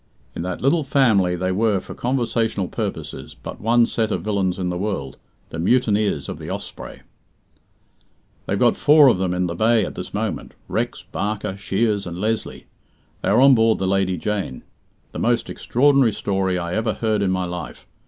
In 0.35 0.41
that 0.41 0.61
little 0.61 0.83
family 0.83 1.35
there 1.35 1.53
were, 1.53 1.79
for 1.79 1.93
conversational 1.93 2.67
purposes, 2.67 3.35
but 3.35 3.61
one 3.61 3.85
set 3.85 4.11
of 4.11 4.23
villains 4.23 4.57
in 4.57 4.69
the 4.69 4.77
world 4.79 5.17
the 5.51 5.59
mutineers 5.59 6.27
of 6.27 6.39
the 6.39 6.49
Osprey. 6.49 7.03
"They've 8.47 8.57
got 8.57 8.75
four 8.75 9.09
of 9.09 9.19
them 9.19 9.31
in 9.31 9.45
the 9.45 9.53
bay 9.53 9.85
at 9.85 9.93
this 9.93 10.11
moment 10.11 10.55
Rex, 10.67 11.03
Barker, 11.11 11.55
Shiers, 11.55 12.07
and 12.07 12.17
Lesly. 12.17 12.63
They 13.21 13.29
are 13.29 13.41
on 13.41 13.53
board 13.53 13.77
the 13.77 13.85
Lady 13.85 14.17
Jane. 14.17 14.63
The 15.11 15.19
most 15.19 15.51
extraordinary 15.51 16.13
story 16.13 16.57
I 16.57 16.73
ever 16.73 16.93
heard 16.95 17.21
in 17.21 17.29
my 17.29 17.45
life. 17.45 17.85